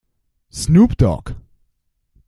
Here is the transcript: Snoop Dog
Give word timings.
Snoop 0.49 0.97
Dog 0.97 1.37